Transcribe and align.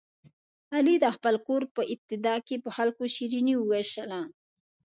علي 0.75 0.95
د 1.03 1.05
خپل 1.15 1.35
کور 1.47 1.61
په 1.75 1.81
ابتدا 1.93 2.35
کې 2.47 2.55
په 2.63 2.69
خلکو 2.77 3.03
شیریني 3.15 3.55
ووېشله. 3.57 4.21